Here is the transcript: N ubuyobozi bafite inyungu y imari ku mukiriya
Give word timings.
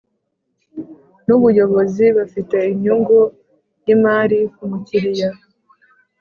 N 1.25 1.27
ubuyobozi 1.37 2.05
bafite 2.17 2.57
inyungu 2.73 3.19
y 3.85 3.89
imari 3.95 4.39
ku 4.55 4.63
mukiriya 4.71 5.29